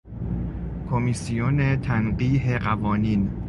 کمیسیون 0.89 1.75
تنقیح 1.81 2.57
قوانین 2.57 3.29